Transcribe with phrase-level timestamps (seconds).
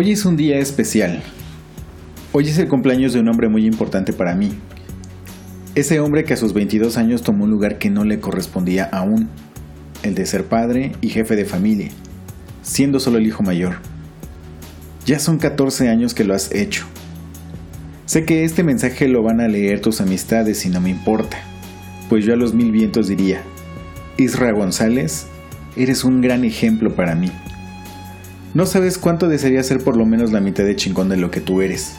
[0.00, 1.24] Hoy es un día especial.
[2.30, 4.52] Hoy es el cumpleaños de un hombre muy importante para mí.
[5.74, 9.28] Ese hombre que a sus 22 años tomó un lugar que no le correspondía aún,
[10.04, 11.88] el de ser padre y jefe de familia,
[12.62, 13.78] siendo solo el hijo mayor.
[15.04, 16.86] Ya son 14 años que lo has hecho.
[18.06, 21.38] Sé que este mensaje lo van a leer tus amistades y no me importa,
[22.08, 23.42] pues yo a los mil vientos diría,
[24.16, 25.26] Isra González,
[25.74, 27.32] eres un gran ejemplo para mí.
[28.58, 31.40] No sabes cuánto desearía ser por lo menos la mitad de chingón de lo que
[31.40, 31.94] tú eres.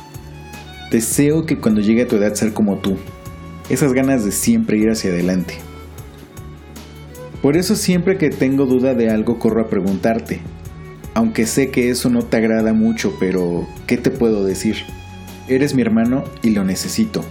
[0.91, 2.97] Deseo que cuando llegue a tu edad ser como tú.
[3.69, 5.53] Esas ganas de siempre ir hacia adelante.
[7.41, 10.41] Por eso siempre que tengo duda de algo corro a preguntarte.
[11.13, 14.75] Aunque sé que eso no te agrada mucho, pero ¿qué te puedo decir?
[15.47, 17.23] Eres mi hermano y lo necesito.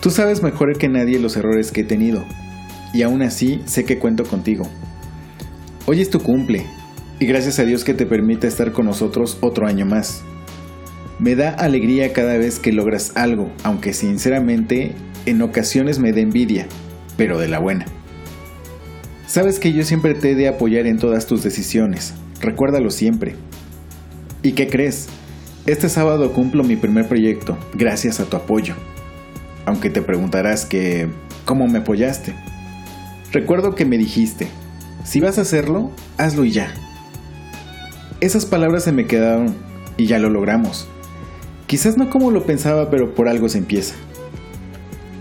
[0.00, 2.24] Tú sabes mejor que nadie los errores que he tenido,
[2.92, 4.68] y aún así sé que cuento contigo.
[5.86, 6.66] Hoy es tu cumple,
[7.20, 10.22] y gracias a Dios que te permite estar con nosotros otro año más.
[11.18, 14.92] Me da alegría cada vez que logras algo, aunque sinceramente
[15.26, 16.66] en ocasiones me da envidia,
[17.16, 17.86] pero de la buena.
[19.26, 23.34] Sabes que yo siempre te he de apoyar en todas tus decisiones, recuérdalo siempre.
[24.42, 25.08] ¿Y qué crees?
[25.66, 28.74] Este sábado cumplo mi primer proyecto, gracias a tu apoyo.
[29.66, 31.08] Aunque te preguntarás que,
[31.44, 32.32] ¿cómo me apoyaste?
[33.32, 34.46] Recuerdo que me dijiste,
[35.04, 36.72] si vas a hacerlo, hazlo y ya.
[38.20, 39.54] Esas palabras se me quedaron
[39.96, 40.88] y ya lo logramos.
[41.68, 43.94] Quizás no como lo pensaba, pero por algo se empieza.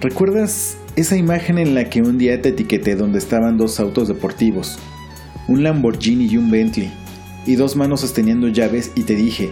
[0.01, 4.79] ¿Recuerdas esa imagen en la que un día te etiqueté donde estaban dos autos deportivos,
[5.47, 6.91] un Lamborghini y un Bentley,
[7.45, 9.51] y dos manos sosteniendo llaves y te dije,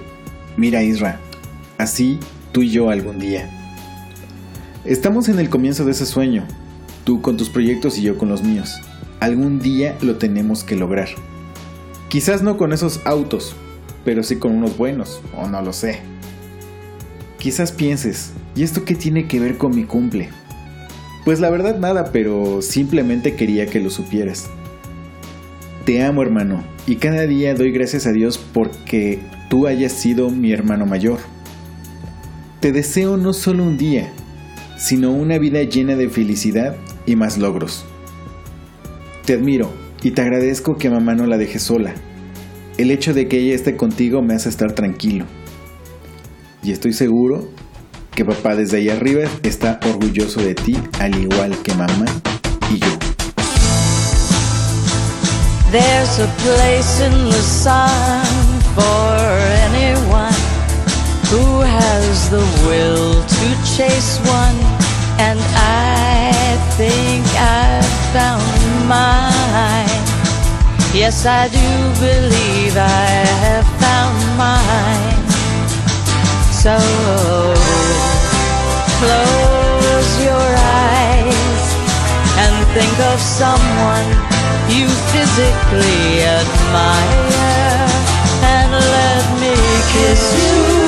[0.57, 1.19] mira Isra,
[1.77, 2.17] así
[2.51, 3.47] tú y yo algún día.
[4.85, 6.47] Estamos en el comienzo de ese sueño,
[7.03, 8.73] tú con tus proyectos y yo con los míos.
[9.19, 11.09] Algún día lo tenemos que lograr.
[12.09, 13.55] Quizás no con esos autos,
[14.03, 15.99] pero sí con unos buenos, o no lo sé.
[17.39, 20.29] Quizás pienses, ¿y esto qué tiene que ver con mi cumple?
[21.25, 24.47] Pues la verdad nada, pero simplemente quería que lo supieras.
[25.85, 30.51] Te amo hermano, y cada día doy gracias a Dios porque tú hayas sido mi
[30.51, 31.19] hermano mayor.
[32.59, 34.11] Te deseo no solo un día,
[34.77, 37.85] sino una vida llena de felicidad y más logros.
[39.25, 41.93] Te admiro y te agradezco que mamá no la deje sola.
[42.77, 45.25] El hecho de que ella esté contigo me hace estar tranquilo.
[46.63, 47.47] Y estoy seguro
[48.11, 52.05] que papá desde ahí arriba está orgulloso de ti, al igual que mamá
[52.71, 52.87] y yo.
[55.71, 58.25] There's a place in the sun
[58.73, 59.17] for
[59.73, 60.33] anyone
[61.29, 64.55] who has the will to chase one,
[65.19, 67.25] and I think
[68.15, 68.54] found.
[71.05, 71.69] Yes, I do
[72.01, 73.05] believe I
[73.45, 75.21] have found mine.
[76.49, 76.73] So
[78.97, 80.49] close your
[80.89, 81.65] eyes
[82.41, 84.09] and think of someone
[84.65, 87.85] you physically admire
[88.41, 89.53] and let me
[89.93, 90.84] kiss you.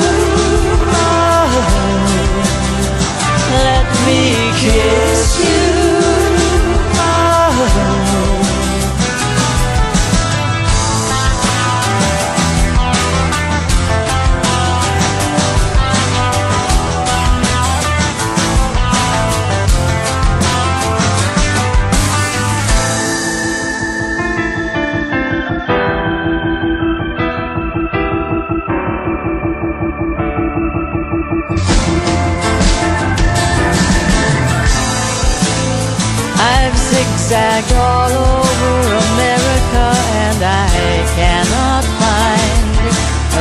[37.18, 39.86] Zigzagged all over America
[40.22, 42.78] and I cannot find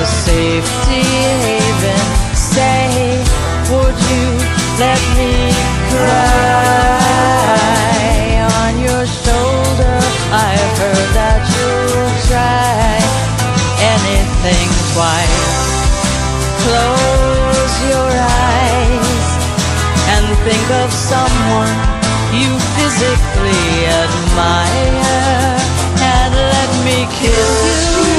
[0.01, 1.01] a safety
[1.45, 2.01] haven.
[2.33, 3.21] Say,
[3.69, 4.27] would you
[4.81, 5.53] let me
[5.93, 6.57] cry
[8.61, 9.97] on your shoulder?
[10.33, 12.97] I've heard that you'll try
[13.93, 15.53] anything twice.
[16.65, 19.27] Close your eyes
[20.13, 21.96] and think of someone
[22.41, 23.65] you physically
[24.03, 25.57] admire
[26.13, 27.61] and let me ah, kiss
[27.97, 28.17] you.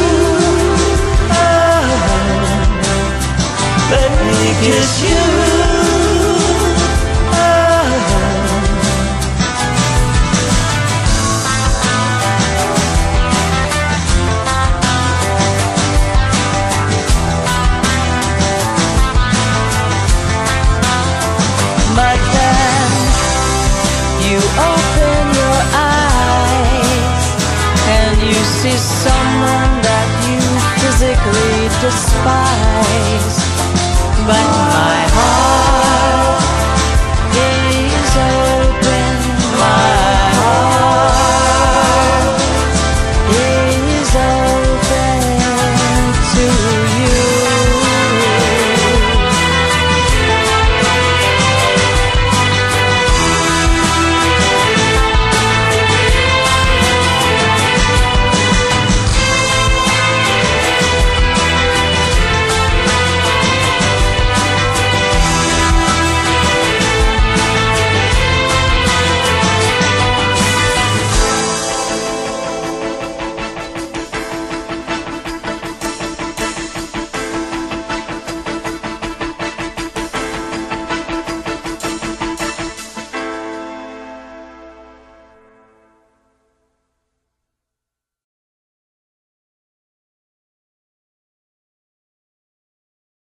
[3.94, 5.07] Let me kiss you.
[28.58, 30.40] See someone that you
[30.82, 33.38] physically despise.
[34.26, 35.67] But my